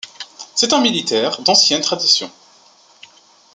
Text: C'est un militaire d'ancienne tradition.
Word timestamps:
C'est 0.55 0.73
un 0.73 0.81
militaire 0.81 1.43
d'ancienne 1.43 1.81
tradition. 1.83 2.31